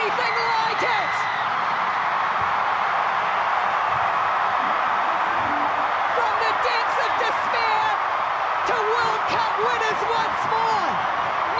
[0.00, 1.12] anything like it!
[6.16, 7.84] From the depths of despair
[8.68, 10.88] to World Cup winners once more,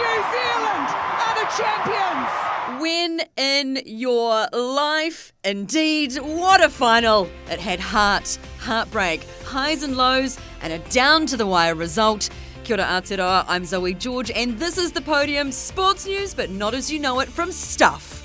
[0.01, 0.89] New Zealand
[1.21, 2.81] are the champions!
[2.81, 5.33] Win in your life.
[5.43, 7.29] Indeed, what a final.
[7.49, 12.29] It had heart, heartbreak, highs and lows, and a down to the wire result.
[12.63, 16.73] Kia ora Aotearoa, I'm Zoe George, and this is the podium sports news, but not
[16.73, 18.20] as you know it from Stuff.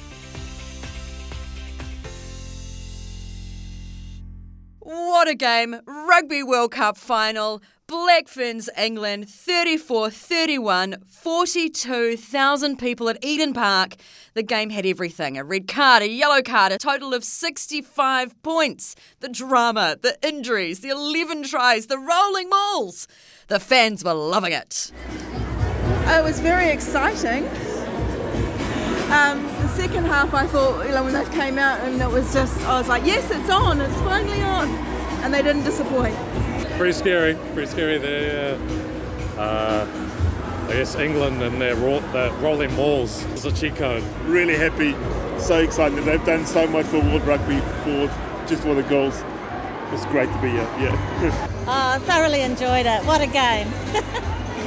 [5.16, 5.80] What a game!
[5.87, 7.62] Rugby World Cup final.
[7.87, 13.97] Black Ferns England 34 31, 42,000 people at Eden Park.
[14.34, 18.95] The game had everything a red card, a yellow card, a total of 65 points.
[19.21, 23.09] The drama, the injuries, the 11 tries, the rolling mauls.
[23.48, 24.93] The fans were loving it.
[26.09, 27.46] It was very exciting.
[29.10, 32.35] Um, the second half, I thought, you know, when they came out, and it was
[32.35, 34.96] just, I was like, yes, it's on, it's finally on.
[35.27, 36.15] And they didn't disappoint.
[36.79, 38.57] Pretty scary, pretty scary there.
[39.37, 44.04] Uh, uh, I guess England and their, ro- their rolling mauls is a cheat code.
[44.27, 44.93] really happy,
[45.41, 46.04] so excited.
[46.04, 48.07] They've done so much for World Rugby for
[48.47, 49.21] just for the goals.
[49.91, 50.71] It's great to be here.
[50.79, 51.49] Yeah.
[51.66, 53.04] Oh, thoroughly enjoyed it.
[53.04, 53.66] What a game.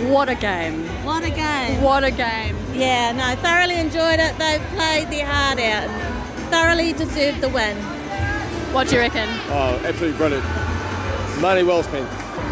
[0.09, 0.87] What a game.
[1.03, 1.81] What a game.
[1.81, 2.55] What a game.
[2.73, 4.37] Yeah, no, thoroughly enjoyed it.
[4.37, 7.77] They've played their heart out thoroughly deserved the win.
[8.73, 9.27] What do you reckon?
[9.49, 10.45] Oh, absolutely brilliant.
[11.41, 12.07] Money well spent.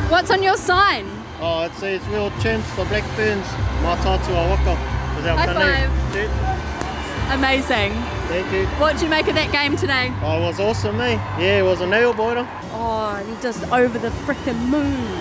[0.09, 1.05] What's on your sign?
[1.39, 3.45] Oh, it's, it's real champs, the Black Ferns.
[3.83, 4.75] Matatu Awaka.
[5.15, 6.15] Was our High five.
[6.15, 7.91] Yeah, Amazing.
[8.29, 8.65] Thank you.
[8.79, 10.11] What did you make of that game today?
[10.23, 11.13] Oh, it was awesome, me.
[11.37, 12.47] Yeah, it was a nail biter.
[12.71, 15.19] Oh, you're just over the frickin' moon.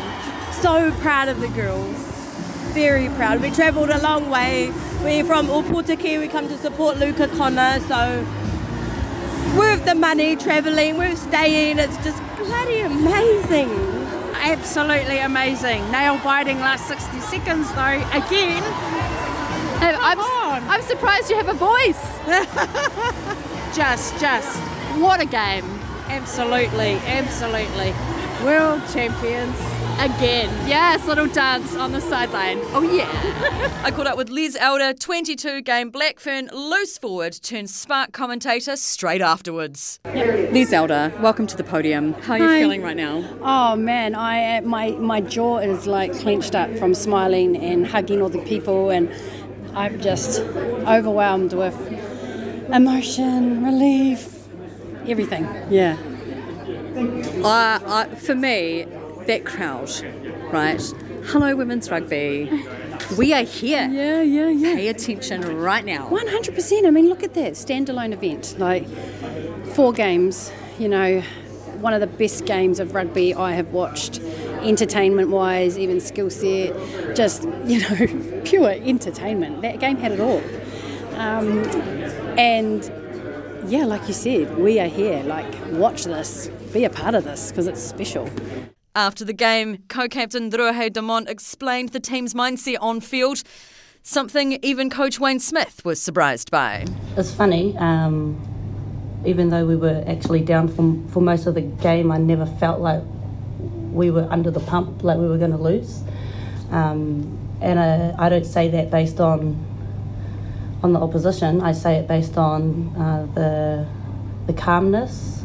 [0.53, 1.95] So proud of the girls.
[2.73, 3.43] Very proud.
[3.43, 4.71] We travelled a long way.
[5.03, 6.19] We're from Uputaki.
[6.19, 7.81] We come to support Luka Connor.
[7.81, 8.27] So
[9.57, 11.79] worth the money travelling, worth staying.
[11.79, 13.71] It's just bloody amazing.
[14.35, 15.91] Absolutely amazing.
[15.91, 18.01] Nail biting last 60 seconds though.
[18.13, 18.63] Again.
[19.79, 20.21] I'm,
[20.71, 22.17] I'm surprised you have a voice.
[23.77, 24.59] Just, just.
[24.99, 25.67] What a game.
[26.09, 27.93] Absolutely, absolutely.
[28.43, 29.76] World champions.
[29.99, 30.51] Again.
[30.69, 32.59] Yes, little dance on the sideline.
[32.75, 33.09] Oh, yeah.
[33.83, 39.23] I caught up with Liz Elder, 22 game Blackfern loose forward turned spark commentator straight
[39.23, 39.99] afterwards.
[40.05, 42.13] Liz Elder, welcome to the podium.
[42.13, 42.61] How are you Hi.
[42.61, 43.25] feeling right now?
[43.41, 48.29] Oh man, I my my jaw is like clenched up from smiling and hugging all
[48.29, 49.11] the people, and
[49.75, 51.75] I'm just overwhelmed with
[52.71, 54.47] emotion, relief,
[55.09, 55.49] everything.
[55.71, 55.97] Yeah.
[57.43, 58.87] Uh, uh, for me,
[59.27, 59.91] that crowd,
[60.53, 60.81] right?
[61.27, 62.51] Hello, women's rugby.
[63.19, 63.89] We are here.
[63.91, 64.75] Yeah, yeah, yeah.
[64.75, 66.09] Pay attention right now.
[66.09, 66.87] One hundred percent.
[66.87, 68.87] I mean, look at that standalone event, like
[69.75, 70.53] four games.
[70.79, 71.21] You know,
[71.81, 77.45] one of the best games of rugby I have watched, entertainment-wise, even skill set, just
[77.65, 79.63] you know, pure entertainment.
[79.63, 80.43] That game had it all.
[81.19, 81.65] Um,
[82.39, 82.85] and
[83.71, 85.23] yeah, like you said, we are here.
[85.25, 88.29] Like, watch this, be a part of this because it's special.
[88.97, 93.43] After the game, co-captain Ruahei Demant explained the team's mindset on field,
[94.03, 96.87] something even coach Wayne Smith was surprised by.
[97.15, 98.41] It's funny, um,
[99.27, 102.81] even though we were actually down for, for most of the game, I never felt
[102.81, 103.03] like
[103.93, 106.01] we were under the pump, like we were going to lose.
[106.71, 109.63] Um, and I, I don't say that based on
[110.83, 111.61] on the opposition.
[111.61, 113.87] I say it based on uh, the
[114.47, 115.45] the calmness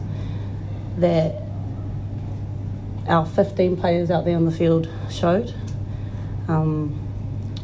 [1.00, 1.51] that
[3.12, 5.54] our 15 players out there on the field showed.
[6.48, 6.98] Um,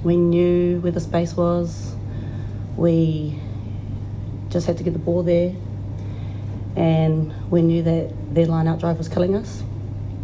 [0.03, 1.95] we knew where the space was.
[2.75, 3.39] We
[4.49, 5.55] just had to get the ball there,
[6.75, 9.63] and we knew that their line out drive was killing us.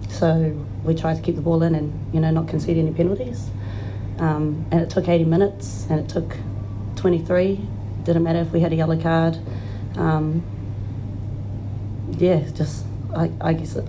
[0.10, 3.50] So we tried to keep the ball in and you know not concede any penalties.
[4.20, 6.36] Um, and it took 80 minutes, and it took
[6.98, 7.60] 23.
[8.04, 9.40] Didn't matter if we had a yellow card.
[9.96, 10.44] Um,
[12.18, 12.86] yeah, just
[13.16, 13.88] I, I guess it,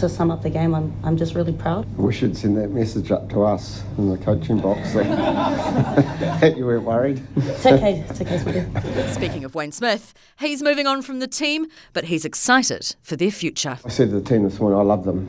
[0.00, 1.86] to sum up the game, I'm I'm just really proud.
[1.96, 5.04] We should send that message up to us in the coaching box that,
[6.40, 7.22] that you weren't worried.
[7.36, 8.04] It's okay.
[8.08, 9.12] It's okay, sweetie.
[9.12, 13.30] Speaking of Wayne Smith, he's moving on from the team, but he's excited for their
[13.30, 13.78] future.
[13.84, 15.28] I said to the team this morning, I love them.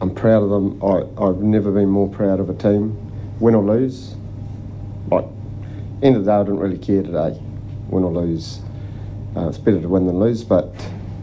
[0.00, 0.82] I'm proud of them.
[0.82, 2.96] I, I've never been more proud of a team,
[3.40, 4.14] win or lose.
[5.10, 5.24] Like,
[6.02, 7.40] end of the day, I don't really care today,
[7.88, 8.60] win or lose.
[9.36, 10.72] Uh, it's better to win than lose, but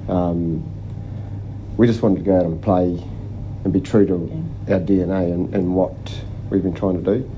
[0.07, 0.63] um,
[1.77, 3.03] we just wanted to go out and play
[3.63, 5.93] and be true to our DNA and, and what
[6.49, 7.31] we've been trying to do.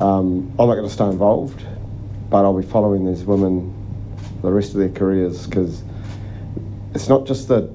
[0.00, 1.64] Um, I'm not going to stay involved,
[2.30, 3.74] but I'll be following these women
[4.42, 5.82] the rest of their careers because
[6.94, 7.70] it's not just the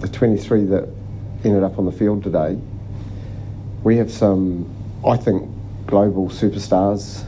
[0.00, 0.88] the 23 that
[1.44, 2.58] ended up on the field today.
[3.82, 4.68] We have some,
[5.06, 5.48] I think,
[5.86, 7.24] global superstars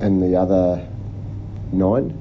[0.00, 0.86] in the other
[1.72, 2.16] nine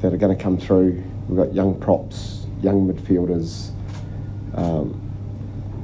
[0.00, 1.04] that are going to come through.
[1.28, 3.70] We've got young props, young midfielders.
[4.54, 5.02] Um,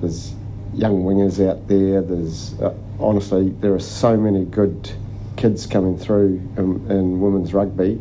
[0.01, 0.35] there's
[0.75, 2.01] young wingers out there.
[2.01, 4.91] There's uh, honestly there are so many good
[5.37, 8.01] kids coming through in, in women's rugby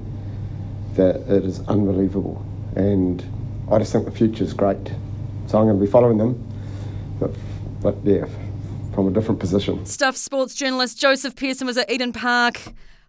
[0.93, 2.45] that it is unbelievable,
[2.75, 3.23] and
[3.71, 4.91] I just think the future is great.
[5.47, 6.41] So I'm going to be following them,
[7.19, 7.31] but,
[7.81, 8.25] but yeah,
[8.93, 9.85] from a different position.
[9.85, 12.61] Stuff sports journalist Joseph Pearson was at Eden Park.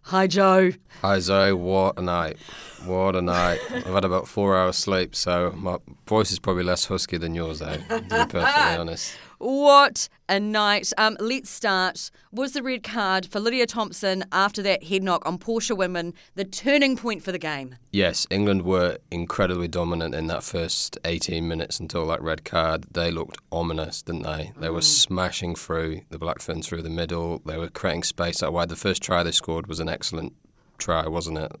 [0.07, 0.71] Hi, Joe.
[1.01, 1.53] Hi, Zoe.
[1.53, 2.37] What a night.
[2.85, 3.59] What a night.
[3.71, 5.77] I've had about four hours sleep, so my
[6.07, 8.41] voice is probably less husky than yours, though, to be perfectly
[8.77, 9.13] honest.
[9.43, 10.93] What a night.
[10.97, 12.11] Um, let's start.
[12.31, 16.45] Was the red card for Lydia Thompson after that head knock on Portia Woodman the
[16.45, 17.75] turning point for the game?
[17.91, 22.85] Yes, England were incredibly dominant in that first 18 minutes until that red card.
[22.93, 24.53] They looked ominous, didn't they?
[24.57, 27.41] They were smashing through the Black Ferns through the middle.
[27.45, 28.69] They were creating space out wide.
[28.69, 30.31] The first try they scored was an excellent
[30.77, 31.51] try, wasn't it?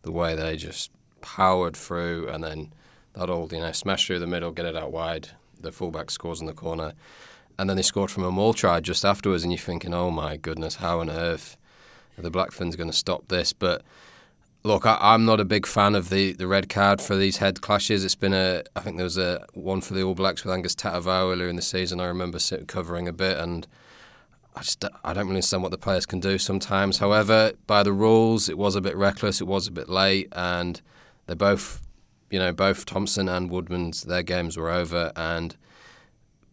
[0.00, 0.90] The way they just
[1.20, 2.72] powered through and then
[3.12, 5.28] that old, you know, smash through the middle, get it out wide.
[5.66, 6.94] The fullback scores in the corner.
[7.58, 10.36] And then they scored from a maul try just afterwards, and you're thinking, oh my
[10.36, 11.56] goodness, how on earth
[12.16, 13.52] are the Black Ferns going to stop this?
[13.52, 13.82] But
[14.62, 17.60] look, I, I'm not a big fan of the, the red card for these head
[17.60, 18.04] clashes.
[18.04, 20.74] It's been a, I think there was a one for the All Blacks with Angus
[20.74, 22.00] Ta'avao earlier in the season.
[22.00, 23.66] I remember covering a bit, and
[24.54, 26.98] I just I don't really understand what the players can do sometimes.
[26.98, 29.40] However, by the rules, it was a bit reckless.
[29.40, 30.80] It was a bit late, and
[31.26, 31.85] they both,
[32.30, 35.56] you know, both Thompson and Woodman's their games were over, and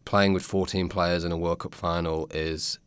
[0.06, 2.80] playing with 14 players in a World Cup final is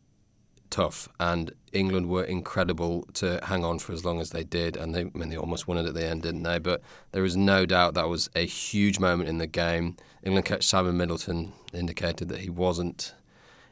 [0.69, 1.09] tough.
[1.19, 5.01] And England were incredible to hang on for as long as they did, and they,
[5.01, 6.59] I mean, they almost won it at the end, didn't they?
[6.59, 6.81] But
[7.11, 9.97] there is no doubt that was a huge moment in the game.
[10.23, 13.13] England coach Simon Middleton indicated that he wasn't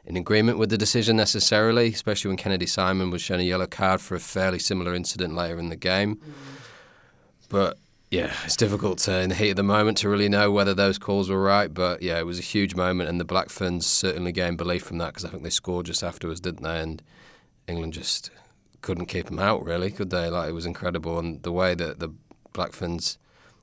[0.04, 4.00] in agreement with the decision necessarily, especially when Kennedy Simon was shown a yellow card
[4.00, 6.16] for a fairly similar incident later in the game.
[6.16, 6.32] Mm.
[7.48, 7.78] But
[8.10, 10.98] yeah, it's difficult to, in the heat of the moment to really know whether those
[10.98, 11.72] calls were right.
[11.72, 14.98] But yeah, it was a huge moment, and the Black Ferns certainly gained belief from
[14.98, 16.80] that because I think they scored just afterwards, didn't they?
[16.80, 17.02] And
[17.66, 18.30] England just
[18.80, 20.28] couldn't keep them out, really, could they?
[20.28, 22.10] Like it was incredible, and the way that the
[22.52, 23.18] Black Ferns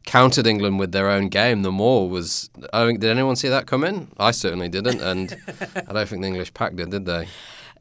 [0.05, 2.49] countered England with their own game, the maul was.
[2.73, 4.09] I think, did anyone see that come in?
[4.17, 5.37] I certainly didn't, and
[5.87, 7.27] I don't think the English pack did, did they?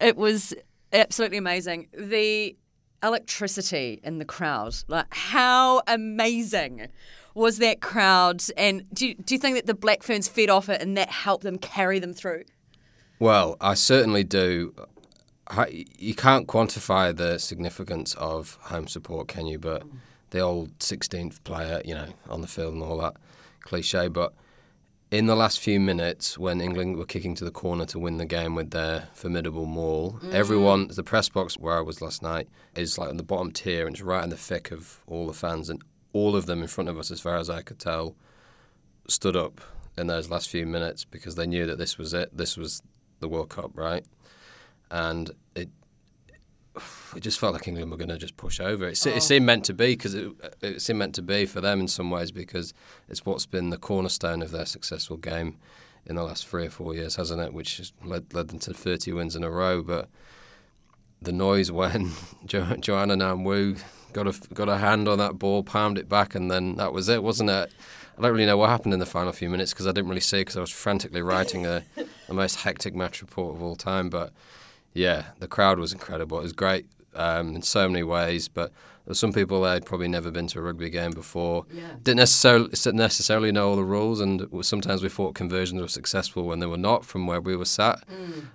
[0.00, 0.54] It was
[0.92, 1.88] absolutely amazing.
[1.92, 2.56] The
[3.02, 6.88] electricity in the crowd, like how amazing
[7.34, 8.42] was that crowd?
[8.56, 11.08] And do you, do you think that the Black Ferns fed off it and that
[11.10, 12.44] helped them carry them through?
[13.18, 14.74] Well, I certainly do.
[15.70, 19.58] You can't quantify the significance of home support, can you?
[19.58, 19.84] But
[20.30, 23.16] the old 16th player, you know, on the field and all that
[23.60, 24.08] cliche.
[24.08, 24.32] But
[25.12, 28.24] in the last few minutes, when England were kicking to the corner to win the
[28.24, 30.32] game with their formidable maul, Mm.
[30.32, 33.86] everyone, the press box where I was last night, is like on the bottom tier
[33.86, 35.68] and it's right in the thick of all the fans.
[35.68, 35.82] And
[36.14, 38.16] all of them in front of us, as far as I could tell,
[39.06, 39.60] stood up
[39.98, 42.34] in those last few minutes because they knew that this was it.
[42.34, 42.82] This was
[43.20, 44.06] the World Cup, right?
[44.90, 45.32] And
[47.16, 48.88] it just felt like England were going to just push over.
[48.88, 49.10] It, Oh.
[49.10, 51.88] it seemed meant to be because it, it seemed meant to be for them in
[51.88, 52.72] some ways because
[53.08, 55.58] it's what's been the cornerstone of their successful game
[56.06, 57.52] in the last three or four years, hasn't it?
[57.52, 59.82] Which has led, led them to 30 wins in a row.
[59.82, 60.08] But
[61.20, 62.12] the noise when
[62.46, 63.76] jo- Joanah Ngan-Woo
[64.12, 67.08] got a got a hand on that ball, palmed it back, and then that was
[67.08, 67.72] it, wasn't it?
[68.18, 70.20] I don't really know what happened in the final few minutes because I didn't really
[70.20, 71.82] see because I was frantically writing a,
[72.28, 74.10] the most hectic match report of all time.
[74.10, 74.32] But
[74.94, 76.38] yeah, the crowd was incredible.
[76.38, 78.70] It was great um, in so many ways, but
[79.04, 81.66] there were some people there who'd probably never been to a rugby game before.
[81.72, 81.82] Yeah.
[82.02, 86.60] Didn't necessarily necessarily know all the rules, and sometimes we thought conversions were successful when
[86.60, 88.02] they were not from where we were sat.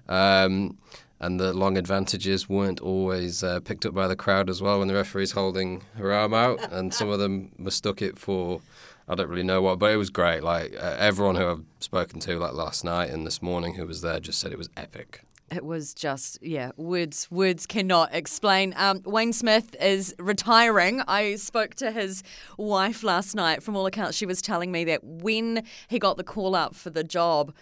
[0.07, 0.77] Um,
[1.19, 4.87] and the long advantages weren't always uh, picked up by the crowd as well when
[4.87, 8.61] the referee's holding her arm out, and some of them mistook it for
[9.09, 10.43] I don't really know what, but it was great.
[10.43, 14.01] Like uh, everyone who I've spoken to, like last night and this morning, who was
[14.01, 15.21] there, just said it was epic.
[15.49, 18.73] It was just, yeah, words words cannot explain.
[18.75, 21.01] Um, Wayne Smith is retiring.
[21.07, 22.21] I spoke to his
[22.57, 23.63] wife last night.
[23.63, 26.89] From all accounts, she was telling me that when he got the call up for
[26.89, 27.53] the job,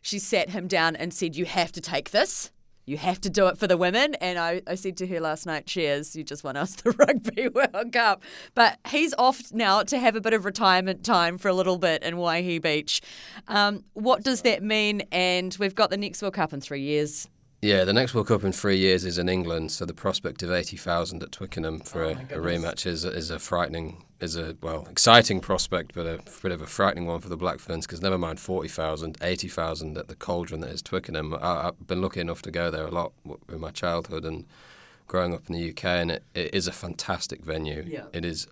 [0.00, 2.50] she sat him down and said, You have to take this.
[2.86, 4.14] You have to do it for the women.
[4.16, 7.48] And I, I said to her last night, Cheers, you just won us the Rugby
[7.48, 8.22] World Cup.
[8.54, 12.02] But he's off now to have a bit of retirement time for a little bit
[12.02, 13.00] in Waihi Beach.
[13.48, 15.02] Um, what does that mean?
[15.12, 17.28] And we've got the next World Cup in three years.
[17.64, 20.52] Yeah, the next World Cup in three years is in England, so the prospect of
[20.52, 24.54] eighty thousand at Twickenham for Oh a, a rematch is is a frightening, is a
[24.60, 28.02] well exciting prospect, but a bit of a frightening one for the Black Ferns because
[28.02, 31.32] never mind 40,000, 80,000 at the cauldron that is Twickenham.
[31.32, 33.14] I, I've been lucky enough to go there a lot
[33.48, 34.44] in my childhood and
[35.06, 37.82] growing up in the UK, and it, it is a fantastic venue.
[37.88, 38.04] Yeah.
[38.12, 38.46] It is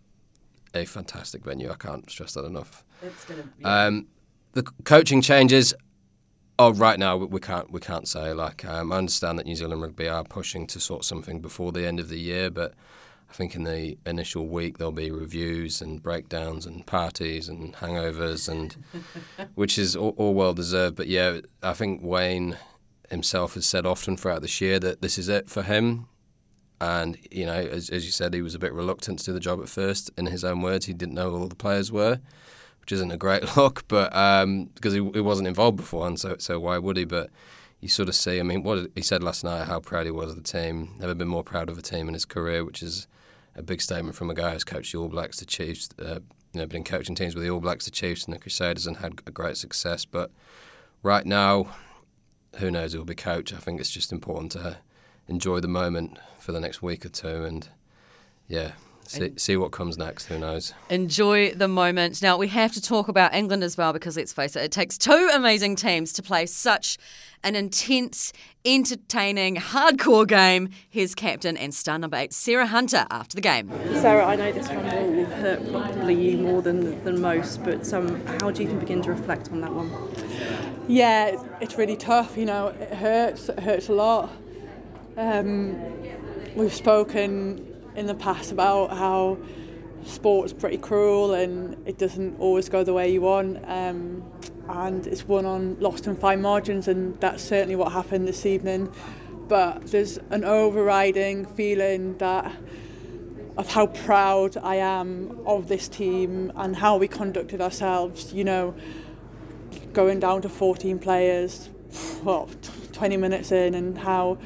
[0.73, 1.71] a fantastic venue.
[1.71, 2.83] I can't stress that enough.
[3.03, 3.45] It's gonna.
[3.63, 4.07] Um,
[4.53, 5.75] the coaching changes.
[6.65, 8.33] Oh, right now we- can't we can't say.
[8.33, 11.85] Like um, I understand that New Zealand Rugby are pushing to sort something before the
[11.89, 12.75] end of the year, but
[13.29, 18.49] I think in the initial week there'll be reviews and breakdowns and parties and hangovers
[18.49, 18.77] and
[19.57, 20.95] which is all, all well deserved.
[20.95, 22.57] But yeah, I think Wayne
[23.11, 26.07] himself has said often throughout this year that this is it for him.
[26.81, 29.41] And you know, as, as you said, he was a bit reluctant to do the
[29.41, 30.11] job at first.
[30.17, 32.21] In his own words, he didn't know all the players were,
[32.83, 33.89] which isn't a great look.
[33.89, 37.05] But um, because he, he wasn't involved beforehand, so so why would he?
[37.05, 37.31] But
[37.81, 38.39] you sort of see.
[38.39, 40.95] I mean, what he said last night, how proud he was of the team.
[40.99, 43.07] Never been more proud of a team in his career, which is
[43.57, 45.89] a big statement from a guy who's coached the All Blacks, the Chiefs.
[45.99, 46.21] Uh,
[46.53, 48.99] you know, been coaching teams with the All Blacks, the Chiefs, and the Crusaders, and
[48.99, 50.05] had a great success.
[50.05, 50.31] But
[51.03, 51.75] right now,
[52.57, 53.53] who knows will be coach?
[53.53, 54.79] I think it's just important to
[55.29, 57.69] enjoy the moment for the next week or two, and
[58.49, 58.73] yeah,
[59.07, 60.27] see, And- see what comes next.
[60.27, 60.75] Who knows?
[60.91, 62.23] Enjoy the moment.
[62.23, 64.99] Now, we have to talk about England as well because let's face it, it takes
[64.99, 66.99] two amazing teams to play such
[67.45, 68.33] an intense,
[68.65, 70.71] entertaining, hardcore game.
[70.89, 73.69] Here's captain and star number eight, Sarah Hunter, after the game.
[74.01, 77.93] Sarah, I know this one will, will hurt probably you more than, than most, but
[77.93, 79.91] um, how do you even begin to reflect on that one?
[80.87, 82.37] Yeah, it's, it's really tough.
[82.37, 83.49] You know, it hurts.
[83.49, 84.31] It hurts a lot.
[85.17, 85.81] Um,
[86.55, 89.39] we've spoken in the past about how
[90.05, 93.59] sport's pretty cruel and it doesn't always go the way you want.
[93.67, 94.25] Um,
[94.69, 98.93] and it's won on lost and fine margins, and that's certainly what happened this evening.
[99.49, 102.53] But there's an overriding feeling that
[103.57, 108.33] of how proud I am of this team and how we conducted ourselves.
[108.33, 108.75] You know,
[109.93, 111.69] going down to 14 players,
[112.23, 112.49] well,
[112.93, 114.39] 20 minutes in, and how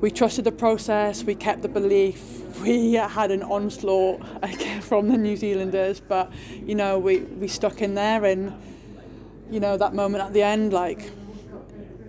[0.00, 4.20] we trusted the process, we kept the belief, we had an onslaught
[4.82, 6.32] from the New Zealanders, but
[6.64, 8.52] you know, we, we stuck in there, and
[9.50, 11.10] you know, that moment at the end, like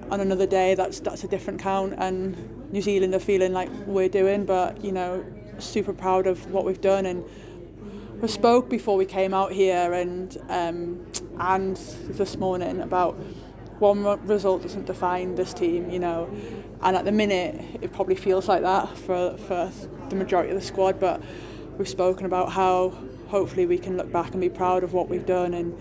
[0.09, 4.09] on another day, that's that's a different count, and New Zealand are feeling like we're
[4.09, 5.25] doing, but you know,
[5.59, 7.25] super proud of what we've done, and
[8.21, 11.05] we spoke before we came out here, and um,
[11.39, 11.75] and
[12.09, 13.17] this morning about
[13.81, 16.29] one result doesn't define this team, you know,
[16.81, 19.71] and at the minute it probably feels like that for for
[20.09, 21.21] the majority of the squad, but
[21.77, 22.93] we've spoken about how
[23.27, 25.73] hopefully we can look back and be proud of what we've done and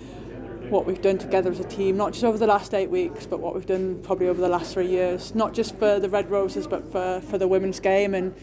[0.71, 3.40] what we've done together as a team, not just over the last eight weeks, but
[3.40, 6.66] what we've done probably over the last three years, not just for the Red Roses,
[6.66, 8.14] but for, for the women's game.
[8.14, 8.35] And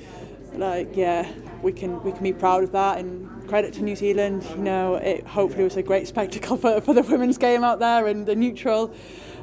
[0.54, 3.00] like, yeah, we can we can be proud of that.
[3.00, 6.94] And credit to New Zealand, you know, it hopefully was a great spectacle for, for
[6.94, 8.94] the women's game out there and the neutral.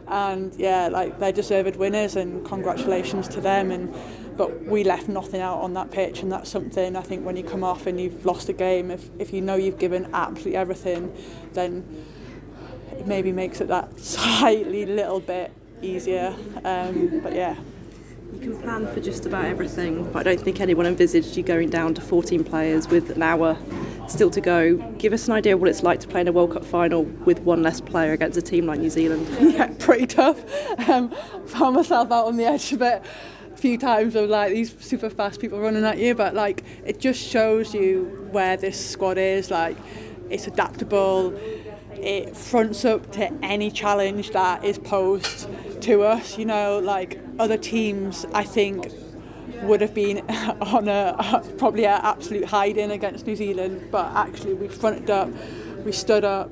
[0.06, 3.70] And yeah, like they're deserved winners, and congratulations to them.
[3.70, 3.94] And
[4.36, 7.44] but we left nothing out on that pitch, and that's something I think when you
[7.44, 11.16] come off and you've lost a game, if if you know you've given absolutely everything,
[11.54, 11.84] then
[12.92, 16.34] it maybe makes it that slightly little bit easier.
[16.64, 17.56] Um, but yeah.
[18.34, 21.70] You can plan for just about everything, but I don't think anyone envisaged you going
[21.70, 23.56] down to 14 players with an hour
[24.08, 24.76] still to go.
[24.98, 27.04] Give us an idea of what it's like to play in a World Cup final
[27.04, 29.28] with one less player against a team like New Zealand.
[29.54, 30.42] yeah, pretty tough.
[30.88, 31.10] Um,
[31.46, 33.02] found myself out on the edge of it
[33.52, 36.98] a few times of like these super fast people running at you, but like it
[36.98, 39.50] just shows you where this squad is.
[39.50, 39.76] Like
[40.28, 41.38] it's adaptable.
[42.04, 45.48] It fronts up to any challenge that is posed
[45.82, 46.36] to us.
[46.36, 48.92] You know, like other teams, I think
[49.62, 50.18] would have been
[50.60, 55.30] on a probably an absolute hiding against New Zealand, but actually we fronted up,
[55.84, 56.50] we stood up,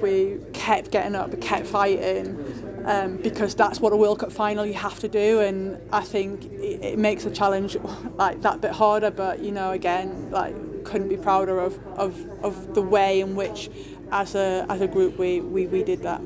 [0.00, 4.64] we kept getting up, we kept fighting, um, because that's what a World Cup final
[4.64, 7.76] you have to do, and I think it, it makes the challenge
[8.16, 9.10] like that bit harder.
[9.10, 10.54] But you know, again, like
[10.84, 13.70] couldn't be prouder of, of, of the way in which,
[14.10, 16.20] as a as a group, we, we, we did that.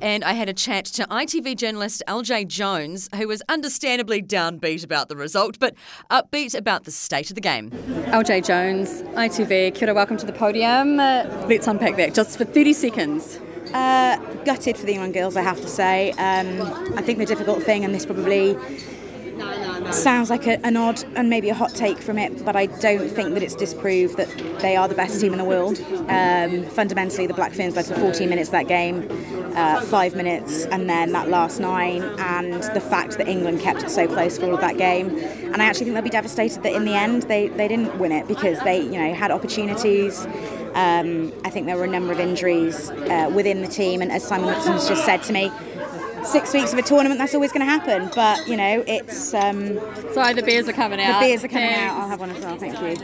[0.00, 5.08] And I had a chat to ITV journalist LJ Jones, who was understandably downbeat about
[5.08, 5.74] the result, but
[6.10, 7.70] upbeat about the state of the game.
[7.70, 11.00] LJ Jones, ITV, kia ora, welcome to the podium.
[11.00, 13.38] Uh, let's unpack that just for 30 seconds.
[13.72, 16.12] Uh, gutted for the England girls, I have to say.
[16.12, 16.60] Um,
[16.96, 18.56] I think the difficult thing, and this probably
[19.92, 23.08] sounds like a, an odd and maybe a hot take from it, but I don't
[23.08, 24.28] think that it's disproved that
[24.60, 25.80] they are the best team in the world.
[26.08, 29.08] Um, fundamentally, the Black Ferns led for 14 minutes that game,
[29.54, 33.90] uh, five minutes, and then that last nine, and the fact that England kept it
[33.90, 35.10] so close for all of that game.
[35.18, 38.12] And I actually think they'll be devastated that in the end they, they didn't win
[38.12, 40.26] it because they you know had opportunities.
[40.74, 44.26] Um, I think there were a number of injuries uh, within the team, and as
[44.26, 45.52] Simon Middleton's just said to me,
[46.24, 48.10] six weeks of a tournament, that's always going to happen.
[48.14, 49.34] But you know, it's.
[49.34, 49.74] Um,
[50.12, 51.20] so the beers are coming out.
[51.20, 52.00] The beers are coming out.
[52.00, 52.56] I'll have one as well.
[52.56, 52.96] Thank you.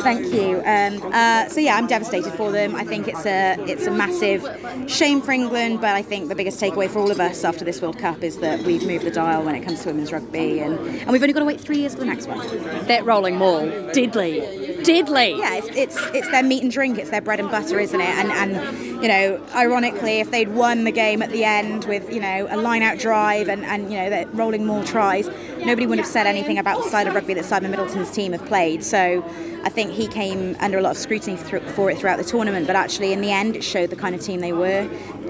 [0.00, 0.58] Thank you.
[0.64, 2.74] Um, uh, so yeah, I'm devastated for them.
[2.74, 4.42] I think it's a it's a massive
[4.90, 7.80] shame for England, but I think the biggest takeaway for all of us after this
[7.80, 10.78] World Cup is that we've moved the dial when it comes to women's rugby, and,
[10.78, 12.38] and we've only got to wait three years for the next one.
[12.86, 15.38] That rolling maul, deadly, deadly.
[15.38, 16.98] Yeah, it's, it's it's their meat and drink.
[16.98, 18.08] It's their bread and butter, isn't it?
[18.08, 22.20] And and you know, ironically, if they'd won the game at the end with you
[22.20, 25.28] know a line out drive and and you know that rolling maul tries,
[25.58, 28.44] nobody would have said anything about the side of rugby that Simon Middleton's team have
[28.46, 28.82] played.
[28.82, 29.22] So
[29.62, 32.66] I think he came under a lot of scrutiny for it throughout the tournament.
[32.66, 34.88] But actually, in the end, it showed the kind of team they were,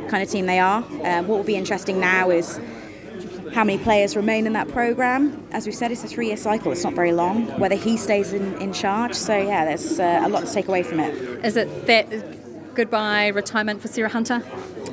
[0.09, 0.85] kind of team they are.
[1.03, 2.61] Um, what will be interesting now is
[3.59, 5.45] how many players remain in that program.
[5.51, 6.71] As we said, it's a three-year cycle.
[6.71, 7.47] It's not very long.
[7.59, 9.15] Whether he stays in, in charge.
[9.15, 11.13] So yeah, there's uh, a lot to take away from it.
[11.45, 14.45] Is it that goodbye retirement for Sarah Hunter?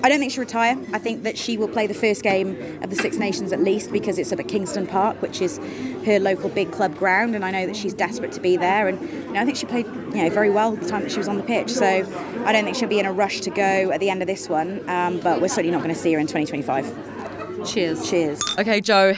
[0.03, 0.75] I don't think she'll retire.
[0.93, 3.91] I think that she will play the first game of the Six Nations at least
[3.91, 5.60] because it's up at Kingston Park, which is
[6.03, 8.88] her local big club ground, and I know that she's desperate to be there.
[8.88, 11.19] And you know, I think she played you know very well the time that she
[11.19, 11.69] was on the pitch.
[11.69, 14.27] So I don't think she'll be in a rush to go at the end of
[14.27, 14.89] this one.
[14.89, 17.14] Um, but we're certainly not going to see her in 2025.
[17.65, 18.10] Cheers.
[18.10, 18.39] Cheers.
[18.60, 19.15] Okay, Joe.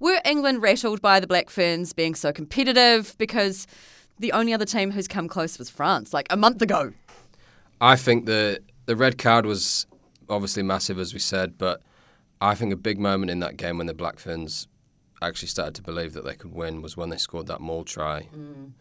[0.00, 3.14] Were England rattled by the Black Ferns being so competitive?
[3.18, 3.66] Because
[4.18, 6.92] the only other team who's come close was France, like a month ago.
[7.80, 9.86] I think the the red card was
[10.28, 11.82] obviously massive, as we said, but
[12.40, 14.66] I think a big moment in that game when the Black Ferns
[15.20, 18.28] actually started to believe that they could win was when they scored that maul try.
[18.34, 18.72] Mm.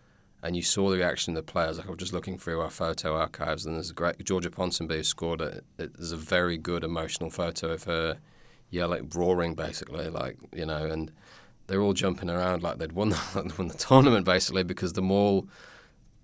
[0.42, 1.78] And you saw the reaction of the players.
[1.78, 4.96] Like I was just looking through our photo archives, and there's a great Georgia Ponsonby
[4.96, 5.66] who scored it.
[5.78, 8.18] There's a very good emotional photo of her,
[8.72, 11.12] yeah, like roaring basically, like you know, and
[11.68, 15.48] they're all jumping around like they'd won the, won the tournament basically because the maul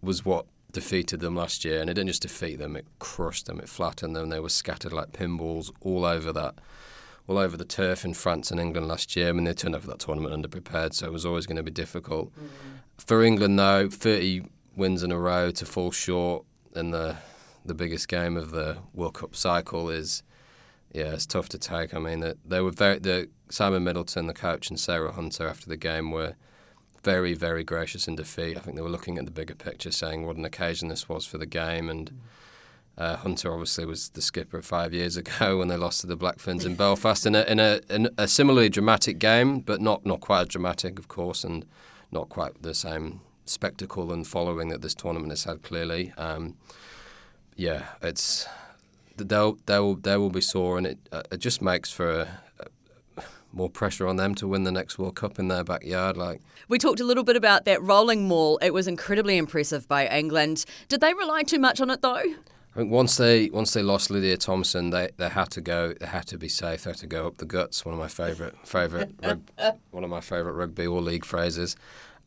[0.01, 3.59] was what defeated them last year, and it didn't just defeat them; it crushed them,
[3.59, 4.29] it flattened them.
[4.29, 6.55] They were scattered like pinballs all over that,
[7.27, 9.29] all over the turf in France and England last year.
[9.29, 11.63] I mean, they turned up for that tournament underprepared, so it was always going to
[11.63, 12.33] be difficult.
[12.35, 12.47] Mm.
[12.97, 14.43] For England, though, 30
[14.75, 17.17] wins in a row to fall short in the
[17.65, 20.23] the biggest game of the World Cup cycle is,
[20.97, 21.93] yeah, it's tough to take.
[21.93, 25.77] I mean, they were very the Simon Middleton, the coach, and Sarah Hunter after the
[25.77, 26.33] game were
[27.03, 28.57] very, very gracious in defeat.
[28.57, 31.23] I think they were looking at the bigger picture, saying what an occasion this was
[31.23, 31.87] for the game.
[31.87, 32.19] And
[32.97, 36.39] uh, Hunter obviously was the skipper five years ago when they lost to the Black
[36.39, 40.19] Ferns in Belfast in a, in a, in a similarly dramatic game, but not, not
[40.19, 41.63] quite as dramatic, of course, and
[42.11, 45.61] not quite the same spectacle and following that this tournament has had.
[45.61, 46.55] Clearly, um,
[47.55, 48.47] yeah, it's
[49.17, 52.27] they'll they'll they will be sore, and it uh, it just makes for a,
[53.51, 56.17] more pressure on them to win the next World Cup in their backyard.
[56.17, 58.57] Like we talked a little bit about that rolling maul.
[58.61, 60.65] It was incredibly impressive by England.
[60.87, 62.23] Did they rely too much on it though?
[62.77, 65.93] I think once they once they lost Lydia Thompson, they, they had to go.
[65.99, 66.83] They had to be safe.
[66.83, 67.83] They had to go up the guts.
[67.83, 69.09] One of my favourite favourite
[69.91, 71.75] one of my favourite rugby or league phrases,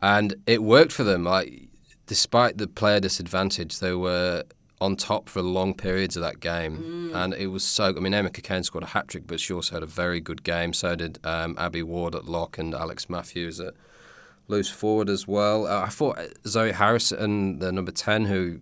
[0.03, 1.25] and it worked for them.
[1.25, 1.69] Like
[2.07, 4.43] despite the player disadvantage, they were
[4.81, 7.11] on top for long periods of that game.
[7.13, 7.15] Mm.
[7.15, 7.95] And it was so.
[7.97, 10.43] I mean, Amy Cokayne scored a hat trick, but she also had a very good
[10.43, 10.73] game.
[10.73, 13.75] So did um, Abbie Ward at lock and Alex Matthews at
[14.49, 15.67] loose forward as well.
[15.67, 18.61] Uh, I thought Zoe Harrison, the number 10, who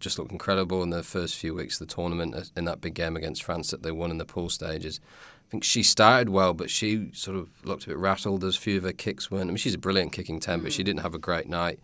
[0.00, 2.94] just looked incredible in the first few weeks of the tournament uh, in that big
[2.94, 5.00] game against France that they won in the pool stages.
[5.48, 8.42] I think she started well, but she sort of looked a bit rattled.
[8.42, 9.44] There's a few of her kicks weren't.
[9.44, 10.62] I mean, she's a brilliant kicking 10, mm.
[10.62, 10.86] but she mm.
[10.86, 11.80] didn't have a great night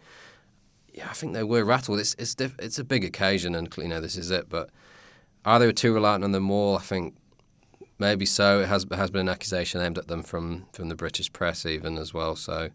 [0.99, 2.01] yeah, I think they were rattled.
[2.01, 4.49] It's it's diff- it's a big occasion, and you know this is it.
[4.49, 4.71] But
[5.45, 6.77] are they too reliant on the maul?
[6.77, 7.15] I think
[8.01, 8.63] maybe so.
[8.63, 11.99] It has has been an accusation aimed at them from from the British press even
[11.99, 12.35] as well.
[12.35, 12.71] So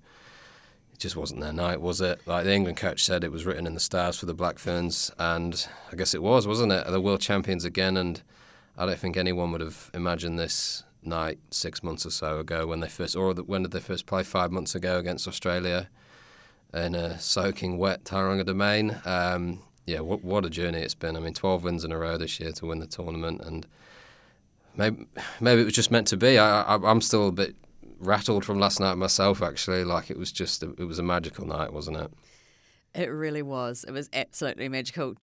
[0.93, 2.21] it just wasn't their night, was it?
[2.25, 5.11] Like the England coach said, it was written in the stars for the Black Ferns,
[5.19, 6.87] and I guess it was, wasn't it?
[6.87, 8.21] The world champions again, and
[8.77, 12.79] I don't think anyone would have imagined this night six months or so ago when
[12.79, 14.23] they first, or when did they first play?
[14.23, 15.89] Five months ago against Australia
[16.73, 18.99] in a soaking wet Tauranga Domain.
[19.05, 21.15] Um, yeah, what, what a journey it's been.
[21.15, 23.67] I mean, 12 wins in a row this year to win the tournament, and
[24.75, 25.05] maybe
[25.41, 26.37] maybe it was just meant to be.
[26.37, 27.55] I, I, am still a bit
[27.99, 29.83] rattled from last night myself, actually.
[29.83, 32.11] Like it was just, a, it was a magical night, wasn't it?
[32.95, 33.83] It really was.
[33.87, 35.15] It was absolutely magical.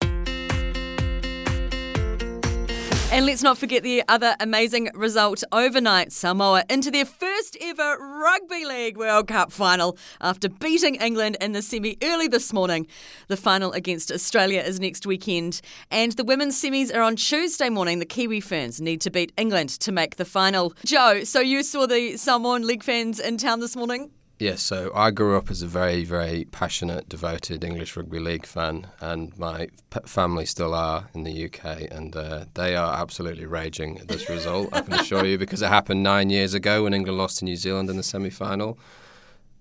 [3.12, 6.12] And let's not forget the other amazing result overnight.
[6.12, 11.63] Samoa into their first ever Rugby League World Cup final after beating England in the
[11.63, 12.86] semi early this morning.
[13.28, 15.60] The final against Australia is next weekend.
[15.89, 17.98] And the women's semis are on Tuesday morning.
[17.98, 20.76] The Kiwi Ferns need to beat England to make the final.
[20.86, 24.12] Joe, so you saw the Samoan League fans in town this morning?
[24.41, 28.88] Yes, so I grew up as a very, very passionate, devoted English rugby league fan,
[29.02, 33.99] and my p- family still are in the UK, and uh, they are absolutely raging
[33.99, 37.17] at this result, I can assure you, because it happened nine years ago when England
[37.17, 38.80] lost to New Zealand in the semi final.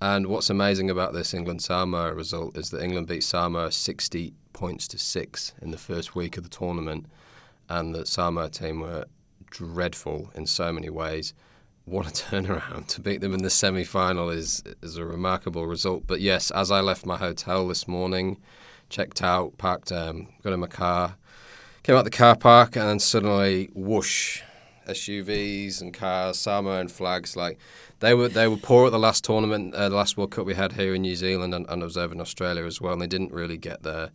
[0.00, 4.86] And what's amazing about this England Samoa result is that England beat Samoa 60 points
[4.88, 7.06] to six in the first week of the tournament,
[7.68, 9.06] and the Samoa team were
[9.50, 11.34] dreadful in so many ways
[11.88, 16.06] what a turnaround to beat them in the semi final is is a remarkable result.
[16.06, 18.38] But yes, as I left my hotel this morning,
[18.88, 21.16] checked out, parked, um, got in my car,
[21.82, 24.42] came out the car park, and then suddenly whoosh,
[24.86, 27.36] SUVs and cars, Samoan flags.
[27.36, 27.58] Like
[28.00, 30.54] they were they were poor at the last tournament, uh, the last World Cup we
[30.54, 33.06] had here in New Zealand, and, and was over in Australia as well, and they
[33.06, 34.10] didn't really get the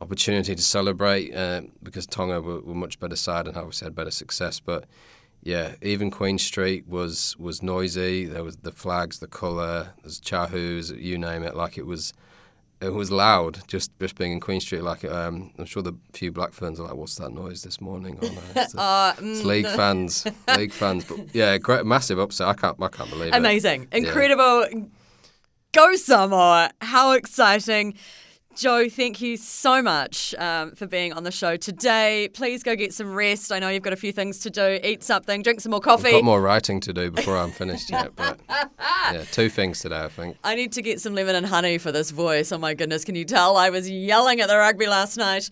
[0.00, 4.10] opportunity to celebrate uh, because Tonga were, were much better side and obviously had better
[4.10, 4.86] success, but
[5.42, 8.26] yeah, even Queen Street was was noisy.
[8.26, 11.56] There was the flags, the colour, there's chahus, you name it.
[11.56, 12.12] Like it was,
[12.82, 13.60] it was loud.
[13.66, 14.82] Just just being in Queen Street.
[14.82, 18.18] Like um, I'm sure the few Black Ferns are like, "What's that noise this morning?"
[18.20, 19.44] Oh, no, it's, uh, it's mm.
[19.44, 20.26] league fans,
[20.56, 21.06] league fans.
[21.06, 22.46] But yeah, great, massive upset.
[22.46, 23.36] I can't, I can't believe it.
[23.36, 23.88] Amazing.
[23.92, 23.98] Yeah.
[23.98, 24.90] Incredible.
[25.72, 26.70] Go Samoa.
[26.82, 27.94] How exciting.
[28.56, 32.28] Joe, thank you so much um, for being on the show today.
[32.34, 33.52] Please go get some rest.
[33.52, 34.80] I know you've got a few things to do.
[34.82, 36.08] Eat something, drink some more coffee.
[36.08, 40.00] I've got more writing to do before I'm finished yet, but yeah, two things today,
[40.00, 40.36] I think.
[40.42, 42.50] I need to get some lemon and honey for this voice.
[42.50, 43.56] Oh my goodness, can you tell?
[43.56, 45.48] I was yelling at the rugby last night.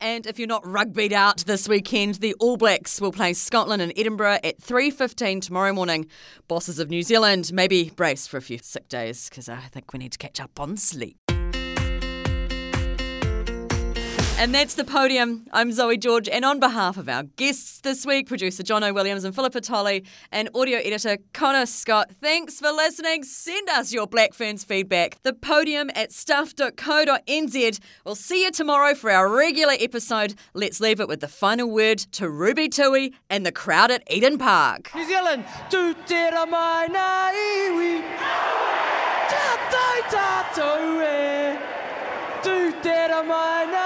[0.00, 3.92] And if you're not rugbyed out this weekend, the All Blacks will play Scotland in
[3.96, 6.06] Edinburgh at 3.15 tomorrow morning.
[6.48, 9.98] Bosses of New Zealand, maybe brace for a few sick days because I think we
[9.98, 11.25] need to catch up on sleep.
[14.38, 15.46] And that's the podium.
[15.50, 18.92] I'm Zoe George, and on behalf of our guests this week, producer John O.
[18.92, 23.22] Williams and Philippa Tolley, and audio editor Connor Scott, thanks for listening.
[23.22, 25.22] Send us your Black Ferns feedback.
[25.22, 27.80] The podium at stuff.co.nz.
[28.04, 30.34] We'll see you tomorrow for our regular episode.
[30.52, 34.36] Let's leave it with the final word to Ruby Tui and the crowd at Eden
[34.36, 34.90] Park.
[34.94, 38.02] New Zealand, te mai na iwi.
[39.32, 41.58] Tātai tātou e.
[42.42, 43.85] Tu te ra mai na